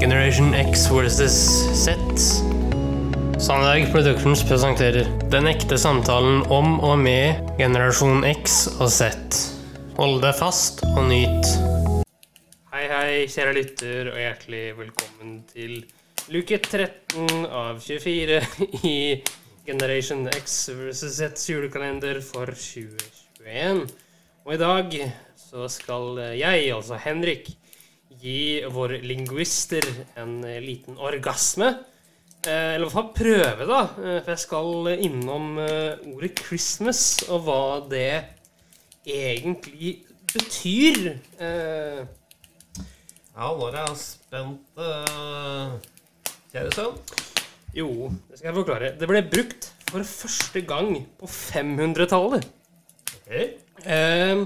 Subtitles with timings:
[0.00, 1.32] Generation X versus
[1.74, 1.90] Z.
[3.38, 9.10] Sandberg Productions presenterer Den ekte samtalen om og med generasjon X og Z.
[9.98, 11.50] Hold deg fast og nyt.
[12.70, 15.80] Hei, hei, kjære lytter, og hjertelig velkommen til
[16.30, 18.40] luke 13 av 24
[18.86, 18.96] i
[19.66, 23.88] Generation X versus Z julekalender for 2021.
[24.46, 25.00] Og i dag
[25.34, 27.50] så skal jeg, altså Henrik,
[28.20, 29.84] gi våre lingvister
[30.16, 31.74] en liten orgasme.
[32.46, 33.80] Eh, eller i hvert fall prøve, da.
[33.98, 38.24] Eh, For jeg skal innom eh, ordet 'Christmas' og hva det
[39.06, 39.98] egentlig
[40.32, 41.18] betyr.
[41.40, 42.04] Eh,
[43.38, 45.70] Ja, nå er jeg spent, eh,
[46.52, 46.96] kjære sønn.
[47.74, 48.98] jo, det skal jeg forklare.
[48.98, 52.48] Det ble brukt for første gang på 500-tallet.
[53.14, 53.30] Ok.
[53.86, 54.44] Eh,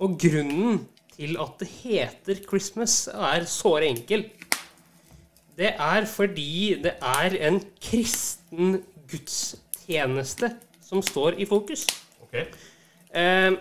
[0.00, 0.86] og grunnen
[1.20, 4.24] til at det heter Christmas, er såre enkel.
[5.58, 8.78] Det er fordi det er en kristen
[9.10, 11.84] gudstjeneste som står i fokus.
[12.24, 12.38] Ok.
[13.12, 13.52] Eh,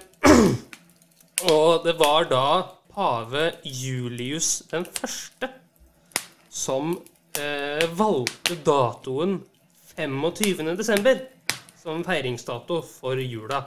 [1.53, 2.45] og det var da
[2.93, 5.51] pave Julius den første
[6.49, 6.95] som
[7.39, 9.41] eh, valgte datoen
[9.97, 10.77] 25.
[10.79, 11.25] desember
[11.79, 13.65] som feiringsdato for jula.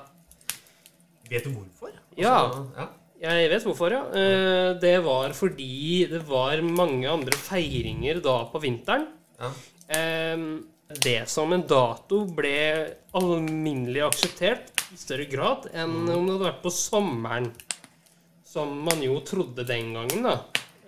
[1.29, 1.93] Vet du hvorfor?
[2.17, 2.35] Ja.
[2.47, 2.89] Altså, ja.
[3.23, 4.03] Jeg vet hvorfor, ja.
[4.19, 9.07] Eh, Det var fordi det var mange andre feiringer da på vinteren.
[9.41, 9.51] ja.
[9.89, 10.37] Eh,
[10.93, 16.63] Det som en dato ble alminnelig akseptert i større grad enn om det hadde vært
[16.67, 17.47] på sommeren.
[18.45, 20.35] Som man jo trodde den gangen, da.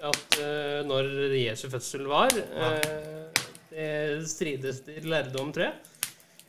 [0.05, 2.29] At eh, når Jesu fødsel var.
[2.37, 3.31] eh,
[3.75, 5.75] Det strides til lærdom, tror jeg.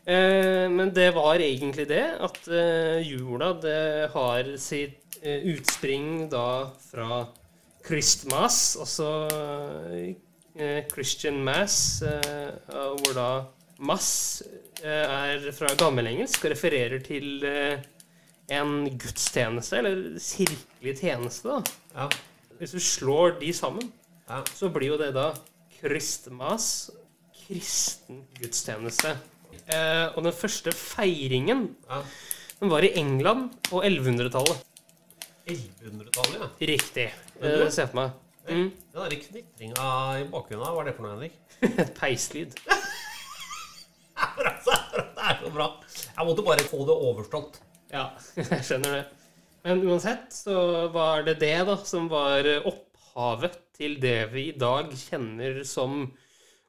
[0.06, 6.70] Eh, men det var egentlig det, at eh, jula det har sitt eh, utspring da
[6.92, 7.24] fra
[7.86, 9.10] Christmas, altså
[10.92, 13.30] Christian Mass, eh, hvor da
[13.86, 14.44] mass
[14.86, 21.76] er fra gammelengelsk og refererer til en gudstjeneste, eller kirkelig tjeneste, da.
[21.98, 22.08] ja.
[22.60, 23.90] Hvis du slår de sammen,
[24.30, 24.44] ja.
[24.56, 25.32] så blir jo det da
[25.76, 26.92] Christmas,
[27.42, 29.18] kristen gudstjeneste.
[29.68, 32.02] Eh, og den første feiringen ja.
[32.60, 34.64] den var i England på 1100-tallet.
[35.48, 36.50] 1100-tallet, ja.
[36.74, 37.08] Riktig.
[37.42, 38.12] Du- Eh, Se for meg.
[38.48, 38.70] Mm.
[38.94, 39.86] Den derre knitringa
[40.22, 41.94] i bakgrunnen, hva er det for noe, Henrik?
[42.00, 42.54] Peislyd.
[44.16, 45.68] det er så bra.
[46.16, 47.60] Jeg måtte bare få det overstått.
[47.92, 49.06] Ja, jeg skjønner det.
[49.66, 50.56] Men uansett så
[50.94, 56.06] var det det da som var opphavet til det vi i dag kjenner som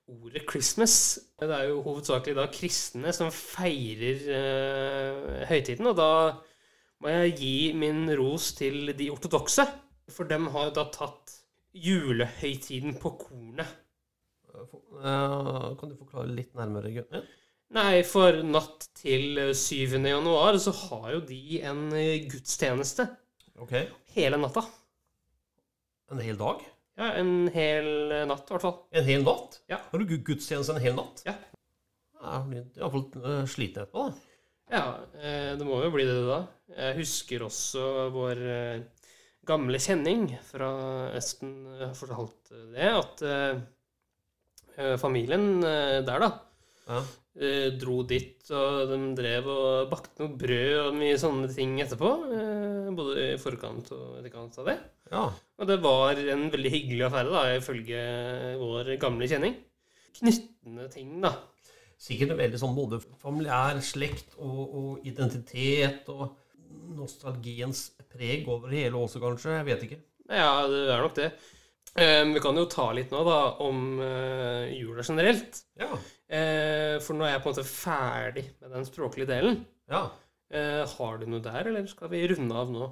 [0.09, 0.95] ordet Christmas.
[1.41, 6.11] Det er jo hovedsakelig da kristne som feirer eh, høytiden, og da
[7.03, 9.67] må jeg gi min ros til de ortodokse.
[10.15, 11.35] For dem har da tatt
[11.77, 13.67] julehøytiden på kornet.
[14.57, 17.25] Eh, Kan du forklare litt nærmere, Ja.
[17.75, 19.99] Nei, for natt til 7.
[20.07, 23.09] januar så har jo de en eh, gudstjeneste
[23.59, 23.73] Ok.
[24.15, 24.63] hele natta.
[26.15, 26.63] En hel dag?
[26.97, 28.77] Ja, en hel eh, natt i hvert fall.
[28.97, 29.59] En hel natt?
[29.69, 29.79] Ja.
[29.91, 31.23] Har du gu- gudstjeneste en hel natt?
[31.29, 31.35] Ja.
[32.27, 34.33] Jeg blir iallfall uh, sliten etterpå, da.
[34.73, 34.85] Ja,
[35.21, 36.39] eh, det må jo bli det da.
[36.75, 37.83] Jeg husker også
[38.15, 38.81] vår eh,
[39.47, 40.71] gamle kjenning fra
[41.15, 43.61] Østen eh, fortalte det, at eh,
[44.81, 46.33] eh, familien eh, der da
[46.89, 47.03] Ja.
[47.39, 52.11] eh, dro dit, og de drev og bakte noe brød og mye sånne ting etterpå.
[52.41, 54.79] eh, Både i forkant og etterkant av det.
[55.13, 55.27] Ja.
[55.57, 58.01] Og det var en veldig hyggelig affære, da, ifølge
[58.61, 59.55] vår gamle kjenning.
[60.19, 61.33] Knyttende ting, da.
[62.01, 66.27] Sikkert en veldig sånn både familiær slekt og, og identitet og
[66.97, 69.55] nostalgiens preg over hele også, kanskje.
[69.57, 70.03] Jeg vet ikke.
[70.27, 71.31] Ja, det er nok det.
[71.97, 75.63] Um, vi kan jo ta litt nå, da, om uh, jula generelt.
[75.81, 75.89] Ja.
[75.97, 79.63] Uh, for nå er jeg på en måte ferdig med den språklige delen.
[79.89, 80.09] Ja,
[80.47, 82.87] Uh, har du noe der, eller skal vi runde av nå?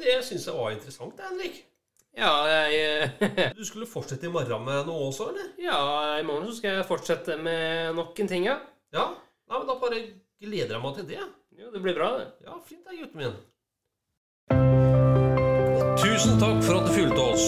[0.00, 1.60] Det syns jeg var interessant, Henrik.
[2.18, 5.52] Ja, jeg eh, Du skulle fortsette i morgen med noe også, eller?
[5.62, 5.78] Ja,
[6.18, 8.58] i morgen så skal jeg fortsette med nok en ting, ja.
[8.94, 9.12] Ja.
[9.50, 10.02] Nei, men Da bare
[10.40, 11.22] gleder jeg meg til det.
[11.60, 12.28] Jo, det blir bra, det.
[12.46, 13.38] Ja, fint da, gutten min.
[16.00, 17.46] Tusen takk for at du fulgte oss.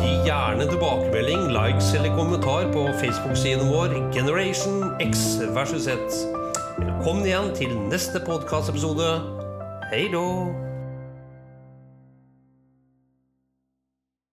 [0.00, 6.20] Gi gjerne tilbakemelding, likes eller kommentar på Facebook-siden vår Generation X versus Z.
[6.80, 9.14] Velkommen igjen til neste podkastepisode.
[9.92, 10.63] Hei då!